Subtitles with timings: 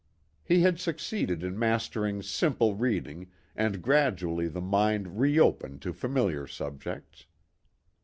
[0.43, 5.93] He had succeeded in mastering simple read ing and gradually the mind re opened to
[5.93, 7.27] familiar subjects.